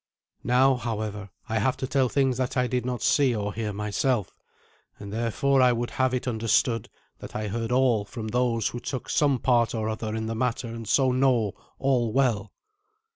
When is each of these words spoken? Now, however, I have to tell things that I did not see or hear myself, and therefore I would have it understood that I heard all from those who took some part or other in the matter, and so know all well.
Now, 0.43 0.77
however, 0.77 1.29
I 1.47 1.59
have 1.59 1.77
to 1.77 1.85
tell 1.85 2.09
things 2.09 2.37
that 2.37 2.57
I 2.57 2.65
did 2.65 2.87
not 2.87 3.03
see 3.03 3.35
or 3.35 3.53
hear 3.53 3.71
myself, 3.71 4.35
and 4.97 5.13
therefore 5.13 5.61
I 5.61 5.71
would 5.71 5.91
have 5.91 6.11
it 6.15 6.27
understood 6.27 6.89
that 7.19 7.35
I 7.35 7.49
heard 7.49 7.71
all 7.71 8.03
from 8.03 8.29
those 8.29 8.69
who 8.69 8.79
took 8.79 9.11
some 9.11 9.37
part 9.37 9.75
or 9.75 9.87
other 9.87 10.15
in 10.15 10.25
the 10.25 10.33
matter, 10.33 10.69
and 10.69 10.87
so 10.87 11.11
know 11.11 11.51
all 11.77 12.11
well. 12.11 12.51